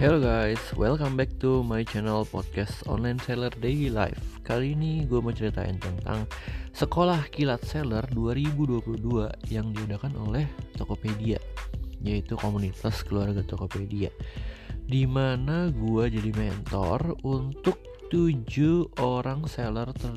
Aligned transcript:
Hello 0.00 0.16
guys, 0.16 0.56
welcome 0.80 1.12
back 1.12 1.28
to 1.44 1.60
my 1.60 1.84
channel 1.84 2.24
podcast 2.24 2.88
Online 2.88 3.20
Seller 3.20 3.52
Daily 3.60 3.92
Life. 3.92 4.40
Kali 4.40 4.72
ini 4.72 5.04
gue 5.04 5.20
mau 5.20 5.28
ceritain 5.28 5.76
tentang 5.76 6.24
Sekolah 6.72 7.28
Kilat 7.28 7.60
Seller 7.68 8.08
2022 8.08 8.96
yang 9.52 9.68
diadakan 9.76 10.16
oleh 10.16 10.48
Tokopedia 10.72 11.36
Yaitu 12.00 12.32
komunitas 12.40 13.04
keluarga 13.04 13.44
Tokopedia 13.44 14.08
Di 14.88 15.04
mana 15.04 15.68
gue 15.68 16.08
jadi 16.08 16.32
mentor 16.32 17.20
untuk 17.20 17.76
7 18.08 19.04
orang 19.04 19.44
seller 19.52 19.92
ter 19.92 20.16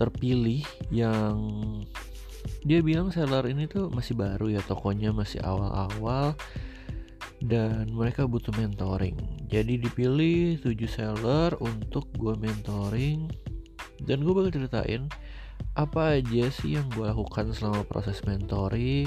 terpilih 0.00 0.64
yang 0.88 1.36
dia 2.64 2.80
bilang 2.80 3.12
seller 3.12 3.52
ini 3.52 3.68
tuh 3.68 3.92
masih 3.92 4.16
baru 4.16 4.48
ya 4.48 4.64
tokonya 4.64 5.12
masih 5.12 5.44
awal-awal 5.44 6.32
dan 7.44 7.92
mereka 7.92 8.24
butuh 8.24 8.56
mentoring. 8.56 9.20
Jadi 9.52 9.76
dipilih 9.76 10.56
7 10.64 10.88
seller 10.88 11.52
untuk 11.60 12.08
gue 12.16 12.32
mentoring. 12.40 13.28
Dan 14.00 14.24
gue 14.24 14.32
bakal 14.32 14.52
ceritain 14.52 15.12
apa 15.74 16.18
aja 16.18 16.50
sih 16.50 16.78
yang 16.78 16.86
gue 16.94 17.04
lakukan 17.04 17.50
selama 17.50 17.82
proses 17.86 18.22
mentoring 18.22 19.06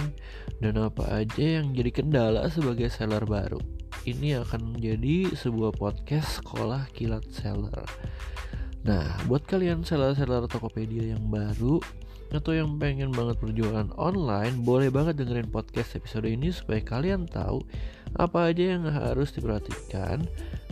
dan 0.59 0.75
apa 0.79 1.23
aja 1.23 1.59
yang 1.59 1.71
jadi 1.71 1.91
kendala 1.91 2.47
sebagai 2.51 2.91
seller 2.91 3.23
baru. 3.23 3.59
Ini 4.07 4.43
akan 4.43 4.77
menjadi 4.77 5.31
sebuah 5.35 5.75
podcast 5.75 6.39
sekolah 6.39 6.87
kilat 6.95 7.25
seller. 7.31 7.87
Nah 8.87 9.15
buat 9.27 9.43
kalian 9.43 9.83
seller-seller 9.83 10.47
Tokopedia 10.47 11.15
yang 11.15 11.27
baru 11.27 11.79
atau 12.27 12.51
yang 12.51 12.75
pengen 12.75 13.15
banget 13.15 13.39
berjualan 13.39 13.87
online, 13.95 14.59
boleh 14.63 14.91
banget 14.91 15.19
dengerin 15.19 15.47
podcast 15.47 15.95
episode 15.95 16.27
ini 16.27 16.51
supaya 16.51 16.83
kalian 16.83 17.23
tahu 17.23 17.63
apa 18.15 18.53
aja 18.53 18.77
yang 18.77 18.87
harus 18.87 19.35
diperhatikan 19.35 20.23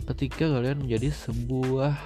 ketika 0.06 0.48
kalian 0.48 0.86
menjadi 0.86 1.12
sebuah 1.12 1.98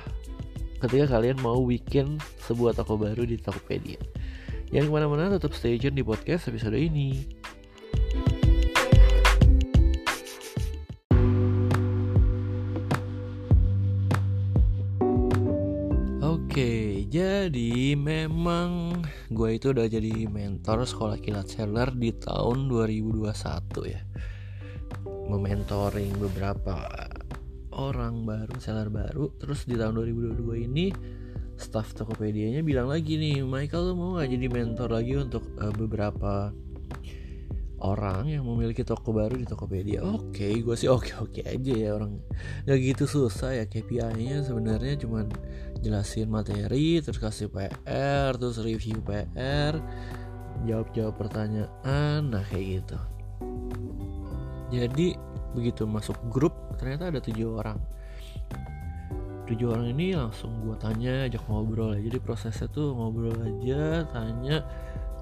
ketika 0.81 1.21
kalian 1.21 1.37
mau 1.45 1.61
bikin 1.63 2.17
sebuah 2.49 2.73
toko 2.73 2.97
baru 2.97 3.29
di 3.29 3.37
Tokopedia. 3.37 4.01
Yang 4.73 4.89
ke 4.89 4.93
mana-mana 4.97 5.29
tetap 5.29 5.53
stay 5.53 5.77
tune 5.77 5.99
di 5.99 6.05
podcast 6.07 6.49
episode 6.49 6.79
ini. 6.79 7.39
Oke, 16.25 17.07
jadi 17.07 17.95
memang 17.95 19.03
gue 19.31 19.51
itu 19.55 19.71
udah 19.71 19.87
jadi 19.87 20.27
mentor 20.27 20.83
sekolah 20.83 21.21
kilat 21.23 21.47
seller 21.47 21.95
di 21.95 22.11
tahun 22.17 22.67
2021 22.67 23.31
ya. 23.87 24.01
Mementoring 25.31 26.11
beberapa 26.19 26.91
orang 27.71 28.27
baru, 28.27 28.55
seller 28.59 28.91
baru. 28.91 29.31
Terus 29.39 29.63
di 29.65 29.79
tahun 29.79 29.95
2022 30.03 30.67
ini 30.67 30.91
staff 31.55 31.95
Tokopedia-nya 31.95 32.67
bilang 32.67 32.91
lagi 32.91 33.15
nih, 33.15 33.47
Michael 33.47 33.93
lu 33.93 33.95
mau 33.95 34.11
gak 34.19 34.33
jadi 34.33 34.47
mentor 34.51 34.91
lagi 34.91 35.15
untuk 35.15 35.45
uh, 35.61 35.71
beberapa 35.71 36.51
orang 37.81 38.29
yang 38.29 38.45
memiliki 38.45 38.85
toko 38.85 39.13
baru 39.13 39.41
di 39.41 39.49
Tokopedia. 39.49 40.05
Oke, 40.05 40.45
okay, 40.45 40.53
gue 40.61 40.77
sih 40.77 40.89
oke-oke 40.89 41.41
aja 41.45 41.73
ya 41.73 41.91
orang 41.97 42.21
nggak 42.69 42.79
gitu 42.93 43.05
susah 43.09 43.57
ya 43.57 43.65
KPI-nya 43.65 44.45
sebenarnya 44.45 45.01
cuman 45.01 45.33
jelasin 45.81 46.29
materi, 46.29 47.01
terus 47.01 47.17
kasih 47.17 47.49
PR, 47.49 48.37
terus 48.37 48.61
review 48.61 49.01
PR, 49.01 49.81
jawab-jawab 50.69 51.17
pertanyaan, 51.17 52.21
nah 52.29 52.45
kayak 52.53 52.85
gitu. 52.85 52.99
Jadi 54.71 55.19
begitu 55.53 55.83
masuk 55.85 56.17
grup 56.31 56.55
ternyata 56.79 57.11
ada 57.11 57.19
tujuh 57.19 57.59
orang. 57.59 57.79
Tujuh 59.51 59.67
orang 59.67 59.91
ini 59.91 60.15
langsung 60.15 60.63
gue 60.63 60.79
tanya, 60.79 61.27
ajak 61.27 61.43
ngobrol. 61.51 61.99
Jadi 61.99 62.23
prosesnya 62.23 62.71
tuh 62.71 62.95
ngobrol 62.95 63.35
aja, 63.35 64.07
tanya 64.15 64.63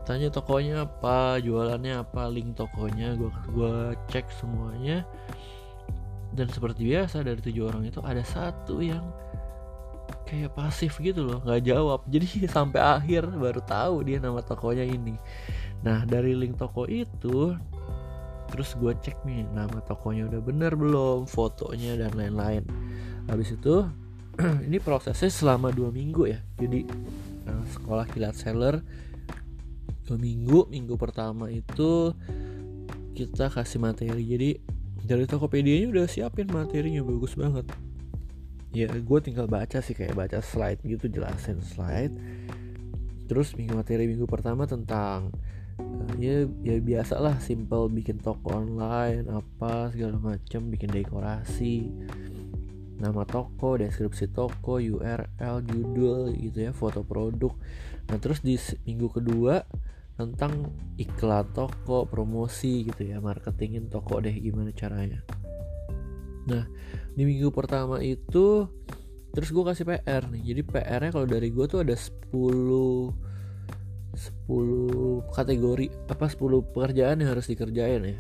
tanya 0.08 0.32
tokonya 0.32 0.88
apa 0.88 1.37
jualannya 1.37 2.00
apa 2.00 2.32
link 2.32 2.56
tokonya 2.56 3.12
gue 3.20 3.28
gua 3.53 3.92
cek 4.08 4.25
semuanya 4.41 5.04
dan 6.32 6.48
seperti 6.48 6.88
biasa 6.88 7.20
dari 7.20 7.37
tujuh 7.44 7.69
orang 7.69 7.84
itu 7.84 8.00
ada 8.00 8.25
satu 8.25 8.81
yang 8.81 9.04
kayak 10.25 10.56
pasif 10.56 10.97
gitu 10.97 11.28
loh 11.28 11.44
nggak 11.44 11.60
jawab 11.60 12.00
jadi 12.08 12.25
sampai 12.56 12.81
akhir 12.81 13.28
baru 13.37 13.60
tahu 13.60 14.08
dia 14.08 14.16
nama 14.16 14.41
tokonya 14.41 14.88
ini 14.88 15.20
nah 15.84 16.08
dari 16.08 16.32
link 16.32 16.56
toko 16.56 16.88
itu 16.88 17.53
terus 18.48 18.75
gue 18.75 18.92
cek 18.97 19.22
nih 19.28 19.44
nama 19.53 19.78
tokonya 19.84 20.26
udah 20.28 20.41
bener 20.41 20.72
belum 20.75 21.28
fotonya 21.28 22.00
dan 22.00 22.16
lain-lain. 22.16 22.64
Habis 23.28 23.54
itu 23.54 23.84
ini 24.66 24.78
prosesnya 24.81 25.28
selama 25.28 25.69
dua 25.70 25.92
minggu 25.92 26.26
ya. 26.26 26.41
Jadi 26.56 26.88
nah, 27.44 27.62
sekolah 27.76 28.08
kilat 28.10 28.34
seller 28.34 28.81
dua 30.08 30.19
minggu. 30.19 30.66
Minggu 30.72 30.94
pertama 30.97 31.53
itu 31.53 32.16
kita 33.12 33.53
kasih 33.53 33.82
materi. 33.82 34.22
Jadi 34.25 34.50
dari 35.04 35.25
Tokopedia 35.25 35.81
nya 35.84 35.88
udah 35.92 36.06
siapin 36.08 36.48
materinya 36.48 37.04
bagus 37.04 37.37
banget. 37.37 37.69
Ya 38.72 38.88
gue 38.88 39.19
tinggal 39.25 39.48
baca 39.48 39.81
sih 39.81 39.97
kayak 39.97 40.16
baca 40.16 40.38
slide 40.41 40.81
gitu 40.84 41.08
jelasin 41.08 41.60
slide. 41.60 42.12
Terus 43.28 43.53
minggu 43.56 43.76
materi 43.76 44.08
minggu 44.08 44.25
pertama 44.25 44.64
tentang 44.64 45.34
ya 46.19 46.47
ya 46.66 46.77
biasa 46.83 47.22
lah 47.22 47.39
simple 47.39 47.87
bikin 47.91 48.19
toko 48.19 48.59
online 48.59 49.27
apa 49.31 49.94
segala 49.94 50.19
macam 50.19 50.71
bikin 50.71 50.91
dekorasi 50.91 51.94
nama 52.99 53.22
toko 53.22 53.78
deskripsi 53.78 54.34
toko 54.34 54.83
URL 54.83 55.56
judul 55.62 56.34
gitu 56.34 56.59
ya 56.67 56.75
foto 56.75 57.06
produk 57.06 57.55
nah 58.11 58.19
terus 58.19 58.43
di 58.43 58.59
minggu 58.87 59.06
kedua 59.15 59.62
tentang 60.19 60.75
iklan 60.99 61.47
toko, 61.55 62.03
promosi 62.03 62.91
gitu 62.91 63.06
ya, 63.06 63.22
marketingin 63.22 63.87
toko 63.87 64.19
deh 64.19 64.34
gimana 64.34 64.75
caranya. 64.75 65.22
Nah, 66.50 66.67
di 67.15 67.22
minggu 67.22 67.55
pertama 67.55 68.03
itu 68.03 68.67
terus 69.31 69.55
gue 69.55 69.62
kasih 69.62 69.87
PR 69.87 70.27
nih. 70.27 70.43
Jadi 70.43 70.61
PR-nya 70.67 71.15
kalau 71.15 71.22
dari 71.31 71.55
gue 71.55 71.65
tuh 71.71 71.87
ada 71.87 71.94
10 71.94 72.34
10 74.19 75.31
kategori 75.31 75.87
apa 76.11 76.27
10 76.27 76.75
pekerjaan 76.75 77.23
yang 77.23 77.31
harus 77.33 77.47
dikerjain 77.47 78.03
ya. 78.03 78.19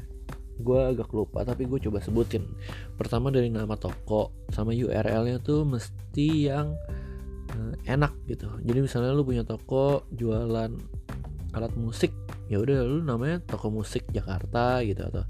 Gue 0.58 0.78
agak 0.78 1.10
lupa 1.10 1.42
tapi 1.42 1.66
gue 1.66 1.82
coba 1.90 1.98
sebutin. 1.98 2.46
Pertama 2.94 3.34
dari 3.34 3.50
nama 3.50 3.74
toko 3.74 4.46
sama 4.54 4.70
URL-nya 4.74 5.42
tuh 5.42 5.66
mesti 5.66 6.50
yang 6.50 6.78
eh, 7.50 7.74
enak 7.90 8.14
gitu. 8.30 8.46
Jadi 8.62 8.78
misalnya 8.78 9.10
lu 9.14 9.26
punya 9.26 9.42
toko 9.42 10.06
jualan 10.14 10.70
alat 11.56 11.72
musik 11.74 12.14
ya 12.48 12.60
udah 12.60 12.84
lu 12.84 13.04
namanya 13.04 13.44
toko 13.44 13.68
musik 13.68 14.08
Jakarta 14.12 14.80
gitu 14.84 15.04
atau 15.04 15.24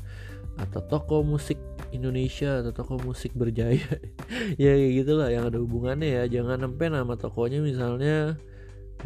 atau 0.58 0.80
toko 0.86 1.16
musik 1.22 1.58
Indonesia 1.94 2.62
atau 2.62 2.74
toko 2.74 2.98
musik 2.98 3.34
berjaya 3.34 3.86
ya 4.62 4.72
kayak 4.74 4.92
gitulah 5.02 5.28
yang 5.30 5.46
ada 5.46 5.58
hubungannya 5.62 6.22
ya 6.22 6.22
jangan 6.26 6.62
sampai 6.66 6.86
nama 6.90 7.14
tokonya 7.14 7.62
misalnya 7.62 8.38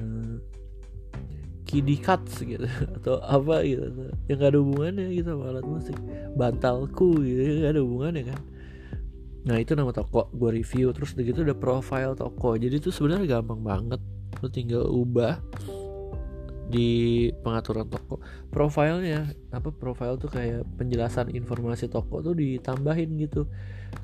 uh, 0.00 0.34
Kidi 1.72 1.96
Cuts 1.96 2.44
gitu. 2.44 2.68
Atau 3.00 3.16
apa 3.24 3.64
gitu. 3.64 3.88
Yang 4.28 4.36
gak 4.36 4.50
ada 4.52 4.58
hubungannya 4.60 5.06
gitu 5.16 5.28
sama 5.32 5.44
alat 5.48 5.64
musik. 5.64 5.96
Bantalku 6.36 7.16
gitu 7.24 7.40
yang 7.40 7.56
gak 7.64 7.72
ada 7.72 7.80
hubungannya 7.80 8.22
kan. 8.28 8.40
Nah 9.48 9.56
itu 9.56 9.72
nama 9.72 9.88
toko 9.96 10.28
gue 10.36 10.60
review. 10.60 10.92
Terus 10.92 11.16
begitu 11.16 11.40
udah 11.40 11.56
profile 11.56 12.12
toko. 12.12 12.60
Jadi 12.60 12.76
itu 12.76 12.92
sebenarnya 12.92 13.40
gampang 13.40 13.64
banget. 13.64 14.00
Lu 14.44 14.52
tinggal 14.52 14.84
ubah 14.84 15.40
di 16.72 17.28
pengaturan 17.44 17.84
toko. 17.84 18.24
Profilnya 18.48 19.28
apa 19.52 19.68
profile 19.68 20.16
tuh 20.16 20.32
kayak 20.32 20.64
penjelasan 20.80 21.28
informasi 21.36 21.92
toko 21.92 22.24
tuh 22.24 22.32
ditambahin 22.32 23.12
gitu. 23.20 23.44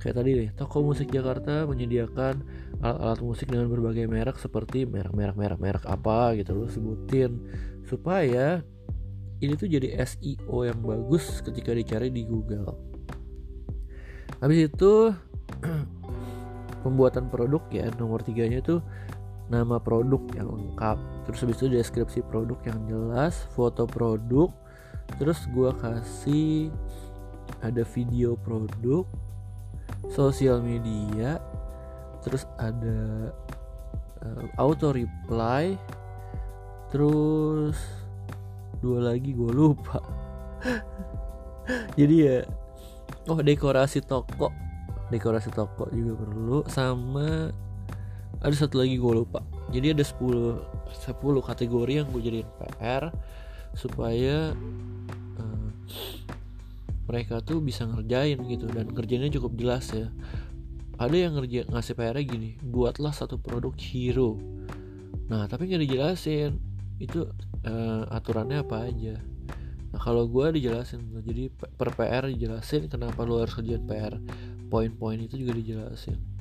Kayak 0.05 0.21
tadi 0.21 0.31
deh 0.37 0.49
toko 0.53 0.85
musik 0.85 1.09
Jakarta 1.09 1.65
menyediakan 1.65 2.45
alat-alat 2.85 3.21
musik 3.25 3.49
dengan 3.49 3.73
berbagai 3.73 4.05
merek 4.05 4.37
seperti 4.37 4.85
merek-merek 4.85 5.41
merek-merek 5.41 5.85
apa 5.89 6.37
gitu 6.37 6.53
lo 6.53 6.69
sebutin. 6.69 7.41
Supaya 7.89 8.61
ini 9.41 9.57
tuh 9.57 9.73
jadi 9.73 9.97
SEO 10.05 10.69
yang 10.69 10.85
bagus 10.85 11.41
ketika 11.41 11.73
dicari 11.73 12.13
di 12.13 12.29
Google. 12.29 12.77
Habis 14.45 14.69
itu 14.69 15.17
pembuatan 16.85 17.33
produk 17.33 17.65
ya 17.73 17.91
nomor 17.97 18.23
tiganya 18.23 18.63
tuh 18.63 18.85
nama 19.49 19.81
produk 19.81 20.21
yang 20.37 20.49
lengkap. 20.53 20.97
Terus 21.29 21.41
habis 21.45 21.57
itu 21.61 21.67
deskripsi 21.73 22.21
produk 22.29 22.57
yang 22.69 22.79
jelas 22.89 23.35
foto 23.57 23.89
produk. 23.89 24.53
Terus 25.17 25.49
gue 25.53 25.73
kasih 25.81 26.69
ada 27.65 27.83
video 27.83 28.37
produk 28.37 29.09
sosial 30.13 30.61
media 30.61 31.41
terus 32.21 32.45
ada 32.61 33.33
uh, 34.21 34.45
auto 34.61 34.93
reply 34.93 35.75
terus 36.93 37.77
dua 38.85 39.13
lagi 39.13 39.33
gue 39.33 39.53
lupa. 39.53 40.01
Jadi 41.99 42.17
ya 42.21 42.45
oh 43.29 43.41
dekorasi 43.41 44.05
toko 44.05 44.53
dekorasi 45.09 45.53
toko 45.53 45.89
juga 45.93 46.21
perlu 46.21 46.59
sama 46.69 47.53
ada 48.39 48.55
satu 48.55 48.79
lagi 48.79 48.95
gue 48.95 49.13
lupa. 49.13 49.43
Jadi 49.75 49.99
ada 49.99 50.05
10 50.07 51.11
10 51.11 51.19
kategori 51.43 51.93
yang 51.93 52.07
gue 52.15 52.23
jadiin 52.23 52.49
PR 52.49 53.11
supaya 53.75 54.55
uh, 55.39 55.69
mereka 57.11 57.43
tuh 57.43 57.59
bisa 57.59 57.85
ngerjain 57.85 58.39
gitu 58.47 58.71
dan 58.71 58.87
kerjanya 58.95 59.29
cukup 59.35 59.53
jelas 59.59 59.91
ya. 59.91 60.09
Ada 60.99 61.17
yang 61.29 61.33
ngerja 61.39 61.71
ngasih 61.71 61.95
PR 61.95 62.19
gini 62.23 62.59
buatlah 62.63 63.11
satu 63.11 63.39
produk 63.39 63.75
hero. 63.75 64.39
Nah 65.27 65.51
tapi 65.51 65.67
nggak 65.67 65.83
dijelasin. 65.91 66.59
Itu 66.99 67.31
uh, 67.67 68.03
aturannya 68.11 68.63
apa 68.63 68.87
aja. 68.87 69.19
Nah 69.91 70.01
kalau 70.03 70.31
gue 70.31 70.63
dijelasin 70.63 71.03
jadi 71.27 71.51
per 71.51 71.91
PR 71.95 72.31
dijelasin 72.31 72.87
kenapa 72.87 73.27
lu 73.27 73.43
harus 73.43 73.55
kerjain 73.59 73.83
PR 73.83 74.15
poin-poin 74.71 75.19
itu 75.19 75.41
juga 75.43 75.57
dijelasin 75.57 76.38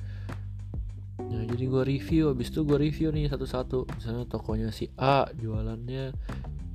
nah 1.18 1.42
jadi 1.42 1.64
gue 1.66 1.82
review 1.82 2.30
abis 2.30 2.54
itu 2.54 2.62
gue 2.62 2.78
review 2.78 3.10
nih 3.10 3.26
satu-satu. 3.26 3.90
Misalnya 3.98 4.24
tokonya 4.30 4.70
si 4.70 4.86
A 4.94 5.26
jualannya 5.34 6.14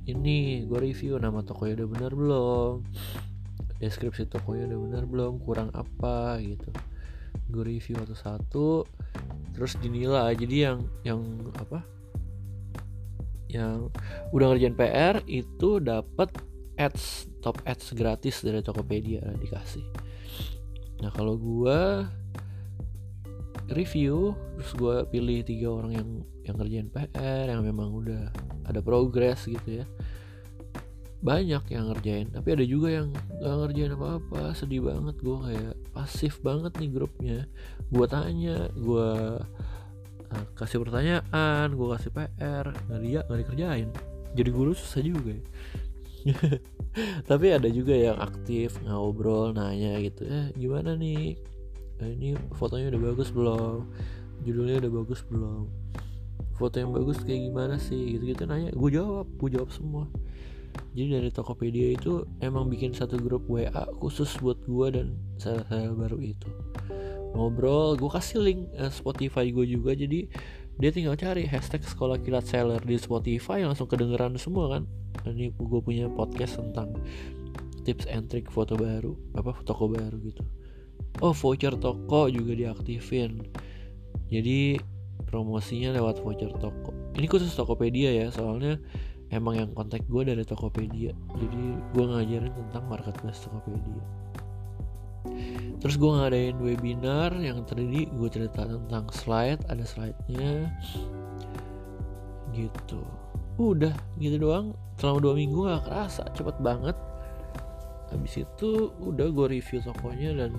ini. 0.04 0.68
Gue 0.68 0.92
review 0.92 1.16
nama 1.16 1.40
tokonya 1.40 1.84
udah 1.84 1.88
bener 1.88 2.12
belum? 2.12 2.74
Deskripsi 3.80 4.28
tokonya 4.28 4.68
udah 4.68 4.80
benar 4.80 5.02
belum? 5.08 5.32
Kurang 5.40 5.72
apa? 5.72 6.36
Gitu. 6.40 6.68
Gue 7.48 7.64
review 7.64 7.96
satu-satu 8.04 8.84
terus 9.54 9.78
dinilai. 9.80 10.36
Jadi 10.36 10.56
yang 10.60 10.78
yang 11.06 11.20
apa? 11.56 11.80
Yang 13.48 13.94
udah 14.34 14.46
ngerjain 14.50 14.76
PR 14.76 15.16
itu 15.30 15.78
dapat 15.78 16.34
ads 16.74 17.30
top 17.38 17.62
ads 17.62 17.94
gratis 17.94 18.42
dari 18.42 18.60
Tokopedia 18.60 19.22
dikasih. 19.38 19.86
Nah 21.02 21.10
kalau 21.14 21.38
gue 21.38 22.02
review 23.72 24.36
terus 24.58 24.72
gue 24.76 24.96
pilih 25.08 25.40
tiga 25.40 25.68
orang 25.72 25.92
yang 25.96 26.08
yang 26.44 26.56
ngerjain 26.60 26.88
PR 26.92 27.46
yang 27.48 27.64
memang 27.64 27.88
udah 27.94 28.28
ada 28.68 28.80
progress 28.84 29.48
gitu 29.48 29.84
ya. 29.84 29.86
Banyak 31.24 31.64
yang 31.72 31.88
ngerjain 31.88 32.28
tapi 32.28 32.52
ada 32.52 32.64
juga 32.68 32.92
yang 32.92 33.08
gak 33.40 33.56
ngerjain 33.64 33.96
apa-apa 33.96 34.52
sedih 34.52 34.84
banget. 34.84 35.16
Gue 35.24 35.38
kayak 35.40 35.74
pasif 35.96 36.40
banget 36.44 36.76
nih 36.76 36.90
grupnya. 36.92 37.38
Gue 37.88 38.04
tanya 38.04 38.68
gue 38.76 39.10
uh, 40.28 40.46
kasih 40.58 40.84
pertanyaan 40.84 41.72
gue 41.72 41.88
kasih 41.96 42.10
PR 42.12 42.66
nggak 42.68 43.00
dia 43.00 43.20
nggak 43.24 43.40
dikerjain. 43.40 43.88
Jadi 44.34 44.50
guru 44.52 44.76
susah 44.76 45.00
juga 45.00 45.32
ya. 45.32 45.44
tapi 47.28 47.52
ada 47.52 47.68
juga 47.68 47.92
yang 47.92 48.16
aktif 48.16 48.78
ngobrol 48.86 49.52
nanya 49.52 49.98
gitu 50.00 50.24
eh 50.24 50.46
gimana 50.56 50.96
nih 50.96 51.36
nah, 52.00 52.08
ini 52.08 52.34
fotonya 52.56 52.90
udah 52.94 53.02
bagus 53.12 53.28
belum? 53.30 53.88
Judulnya 54.44 54.76
udah 54.84 54.92
bagus 55.02 55.20
belum? 55.26 55.64
Foto 56.54 56.76
yang 56.78 56.94
bagus 56.94 57.18
kayak 57.22 57.50
gimana 57.50 57.76
sih? 57.78 58.18
Gitu 58.18 58.34
gitu 58.34 58.46
nanya. 58.46 58.70
Gue 58.74 58.94
jawab 58.94 59.26
gue 59.38 59.50
jawab 59.54 59.70
semua. 59.74 60.06
Jadi 60.94 61.08
dari 61.10 61.30
Tokopedia 61.30 61.94
itu 61.94 62.26
emang 62.42 62.66
bikin 62.70 62.94
satu 62.94 63.18
grup 63.18 63.46
WA 63.46 63.86
khusus 63.98 64.30
buat 64.42 64.58
gue 64.66 64.86
dan 64.90 65.06
saya, 65.38 65.62
saya 65.66 65.90
baru 65.90 66.18
itu. 66.22 66.50
Ngobrol 67.34 67.98
gue 67.98 68.10
kasih 68.10 68.38
link 68.42 68.60
uh, 68.78 68.90
Spotify 68.90 69.50
gue 69.50 69.66
juga. 69.66 69.94
Jadi 69.94 70.30
dia 70.78 70.90
tinggal 70.90 71.14
cari 71.14 71.46
hashtag 71.46 71.86
sekolah 71.86 72.18
kilat 72.22 72.46
seller 72.46 72.82
di 72.82 72.98
Spotify 72.98 73.62
langsung 73.62 73.86
kedengeran 73.86 74.34
semua 74.38 74.78
kan? 74.78 74.82
Ini 75.26 75.54
gue 75.54 75.80
punya 75.82 76.10
podcast 76.10 76.58
tentang 76.58 76.94
tips 77.84 78.08
and 78.08 78.26
trick 78.32 78.48
foto 78.48 78.74
baru 78.80 79.12
apa 79.36 79.60
toko 79.62 79.92
baru 79.92 80.16
gitu 80.24 80.42
oh 81.22 81.34
voucher 81.36 81.74
toko 81.78 82.26
juga 82.26 82.56
diaktifin. 82.56 83.44
Jadi 84.32 84.80
promosinya 85.28 85.94
lewat 85.94 86.22
voucher 86.22 86.50
toko. 86.58 86.90
Ini 87.14 87.26
khusus 87.30 87.54
Tokopedia 87.54 88.10
ya 88.10 88.26
soalnya 88.30 88.78
emang 89.30 89.58
yang 89.58 89.70
kontak 89.74 90.02
gue 90.10 90.22
dari 90.26 90.42
Tokopedia. 90.42 91.14
Jadi 91.38 91.62
gue 91.94 92.04
ngajarin 92.06 92.54
tentang 92.54 92.84
marketplace 92.90 93.46
Tokopedia. 93.46 94.02
Terus 95.80 95.96
gue 96.00 96.10
ngadain 96.10 96.56
webinar 96.60 97.34
yang 97.40 97.64
tadi 97.66 98.08
gue 98.08 98.28
cerita 98.30 98.64
tentang 98.64 99.10
slide 99.12 99.60
ada 99.68 99.84
slide-nya. 99.84 100.70
Gitu. 102.54 103.02
Udah 103.58 103.94
gitu 104.18 104.38
doang. 104.38 104.72
Selama 105.02 105.18
dua 105.18 105.34
minggu 105.34 105.66
gak 105.66 105.90
kerasa 105.90 106.22
cepet 106.32 106.56
banget. 106.62 106.96
Habis 108.14 108.46
itu 108.46 108.94
udah 109.02 109.26
gue 109.34 109.58
review 109.58 109.82
tokonya 109.82 110.46
dan 110.46 110.54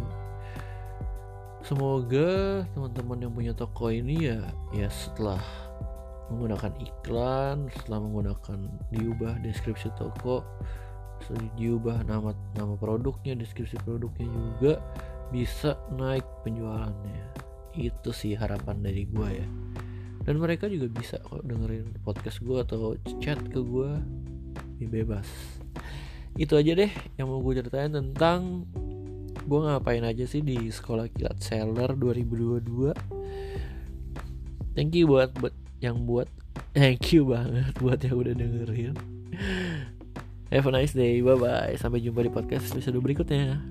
semoga 1.66 2.62
teman-teman 2.78 3.18
yang 3.26 3.34
punya 3.34 3.54
toko 3.58 3.90
ini 3.90 4.30
ya 4.30 4.40
ya 4.72 4.88
setelah 4.88 5.42
menggunakan 6.30 6.74
iklan 6.82 7.70
setelah 7.74 8.00
menggunakan 8.02 8.60
diubah 8.94 9.42
deskripsi 9.42 9.90
toko 9.98 10.46
setelah 11.26 11.50
diubah 11.58 11.98
nama 12.06 12.38
nama 12.54 12.78
produknya 12.78 13.34
deskripsi 13.38 13.82
produknya 13.82 14.30
juga 14.30 14.74
bisa 15.34 15.78
naik 15.94 16.26
penjualannya. 16.46 17.34
Itu 17.76 18.14
sih 18.14 18.38
harapan 18.38 18.82
dari 18.86 19.10
gue 19.10 19.30
ya. 19.42 19.48
Dan 20.26 20.42
mereka 20.42 20.66
juga 20.66 20.90
bisa 20.90 21.22
kok 21.22 21.46
dengerin 21.46 22.02
podcast 22.02 22.42
gue 22.42 22.58
atau 22.62 22.98
chat 23.22 23.38
ke 23.38 23.60
gue 23.62 23.92
ya 24.82 24.88
bebas. 24.90 25.28
Itu 26.36 26.58
aja 26.58 26.76
deh 26.76 26.92
yang 27.20 27.30
mau 27.30 27.40
gue 27.42 27.62
ceritain 27.62 27.94
tentang 27.94 28.66
gue 29.45 29.59
ngapain 29.62 30.01
aja 30.01 30.25
sih 30.25 30.42
di 30.42 30.57
sekolah 30.74 31.06
kilat 31.13 31.38
seller 31.38 31.94
2022 31.94 32.97
thank 34.74 34.97
you 34.97 35.06
buat 35.06 35.30
buat 35.38 35.53
yang 35.80 36.01
buat 36.09 36.25
thank 36.77 37.13
you 37.13 37.30
banget 37.30 37.74
buat 37.77 38.01
yang 38.01 38.18
udah 38.18 38.33
dengerin. 38.33 38.95
Have 40.50 40.65
a 40.65 40.71
nice 40.74 40.97
day 40.97 41.21
bye 41.21 41.38
bye 41.38 41.77
sampai 41.77 42.01
jumpa 42.01 42.25
di 42.25 42.31
podcast 42.33 42.74
episode 42.74 42.97
berikutnya 42.97 43.62